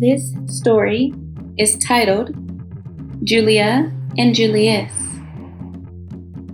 [0.00, 1.14] this story
[1.56, 2.34] is titled
[3.24, 4.92] Julia and Julius.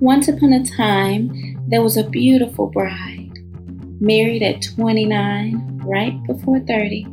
[0.00, 1.30] Once upon a time,
[1.68, 3.38] there was a beautiful bride,
[4.00, 7.06] married at 29, right before 30.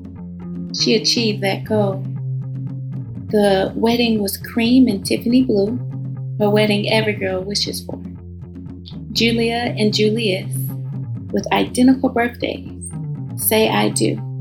[0.80, 2.04] She achieved that goal.
[3.30, 5.80] The wedding was cream and Tiffany blue,
[6.40, 8.02] a wedding every girl wishes for.
[9.12, 10.54] Julia and Julius,
[11.32, 12.92] with identical birthdays,
[13.38, 14.35] say I do.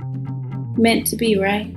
[0.77, 1.75] Meant to be, right?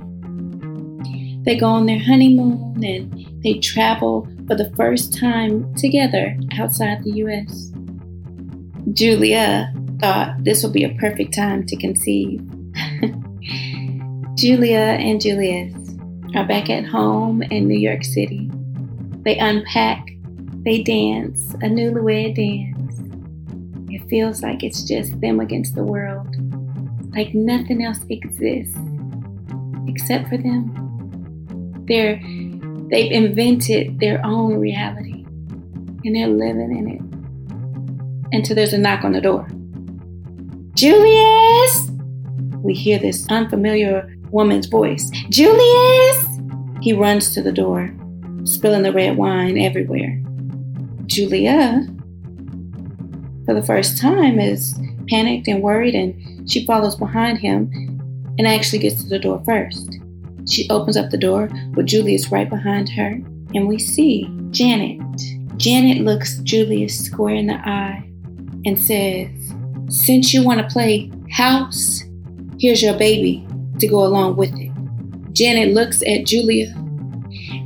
[1.44, 7.12] They go on their honeymoon and they travel for the first time together outside the
[7.24, 7.72] US.
[8.92, 12.40] Julia thought this would be a perfect time to conceive.
[14.36, 15.74] Julia and Julius
[16.34, 18.50] are back at home in New York City.
[19.22, 20.06] They unpack,
[20.64, 23.00] they dance, a newlywed dance.
[23.90, 26.28] It feels like it's just them against the world,
[27.14, 28.76] like nothing else exists
[29.86, 31.84] except for them.
[31.86, 32.20] They're
[32.90, 35.24] they've invented their own reality
[36.04, 38.34] and they're living in it.
[38.34, 39.48] Until there's a knock on the door.
[40.74, 41.90] Julius!
[42.62, 45.10] We hear this unfamiliar woman's voice.
[45.30, 46.26] Julius!
[46.80, 47.92] He runs to the door,
[48.44, 50.20] spilling the red wine everywhere.
[51.06, 51.86] Julia,
[53.44, 57.70] for the first time, is panicked and worried, and she follows behind him
[58.38, 59.98] and actually gets to the door first.
[60.48, 63.20] She opens up the door with Julius right behind her,
[63.54, 65.00] and we see Janet.
[65.56, 68.08] Janet looks Julius square in the eye
[68.64, 69.28] and says,
[69.88, 72.02] Since you want to play house,
[72.58, 73.46] here's your baby
[73.78, 74.72] to go along with it.
[75.32, 76.72] Janet looks at Julia,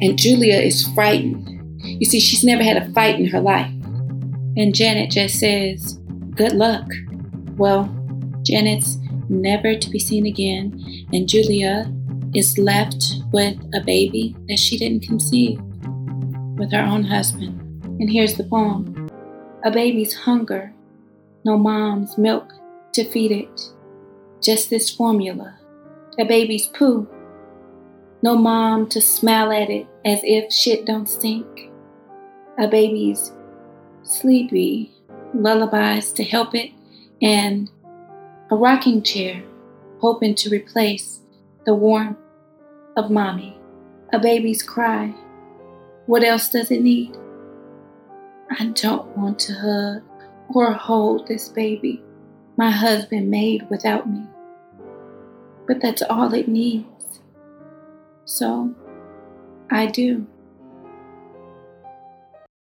[0.01, 1.49] and Julia is frightened.
[1.83, 3.71] You see, she's never had a fight in her life.
[4.57, 5.99] And Janet just says,
[6.35, 6.87] Good luck.
[7.57, 7.85] Well,
[8.45, 8.99] Janet's
[9.29, 11.93] never to be seen again, and Julia
[12.35, 15.61] is left with a baby that she didn't conceive
[16.57, 17.59] with her own husband.
[18.01, 19.11] And here's the poem
[19.65, 20.73] A baby's hunger,
[21.45, 22.53] no mom's milk
[22.95, 23.61] to feed it,
[24.43, 25.59] just this formula.
[26.19, 27.09] A baby's poo,
[28.23, 31.71] no mom to smile at it as if shit don't stink.
[32.59, 33.33] A baby's
[34.03, 34.93] sleepy
[35.35, 36.71] lullabies to help it,
[37.21, 37.71] and
[38.53, 39.43] a rocking chair
[39.99, 41.21] hoping to replace
[41.65, 42.19] the warmth
[42.99, 43.57] of mommy.
[44.13, 45.15] A baby's cry.
[46.05, 47.17] What else does it need?
[48.51, 50.03] I don't want to hug
[50.55, 52.03] or hold this baby
[52.59, 54.27] my husband made without me.
[55.67, 57.21] But that's all it needs.
[58.27, 58.75] So
[59.71, 60.27] I do.